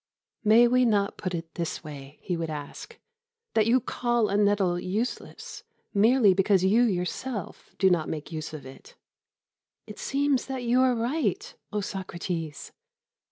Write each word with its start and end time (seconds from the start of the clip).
"May 0.43 0.67
we 0.67 0.83
not 0.83 1.15
put 1.19 1.35
it 1.35 1.43
in 1.43 1.49
this 1.53 1.83
way," 1.83 2.17
he 2.23 2.35
would 2.35 2.49
ask, 2.49 2.97
"that 3.53 3.67
you 3.67 3.79
call 3.79 4.29
a 4.29 4.35
nettle 4.35 4.79
useless 4.79 5.61
merely 5.93 6.33
because 6.33 6.63
you 6.63 6.81
yourself 6.81 7.75
do 7.77 7.87
not 7.91 8.09
make 8.09 8.31
use 8.31 8.51
of 8.51 8.65
it?" 8.65 8.95
"It 9.85 9.99
seems 9.99 10.47
that 10.47 10.63
you 10.63 10.81
are 10.81 10.95
right, 10.95 11.53
O 11.71 11.81
Socrates." 11.81 12.71